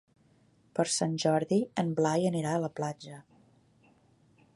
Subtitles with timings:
[0.77, 3.21] Per Sant Jordi en Blai anirà a la platja.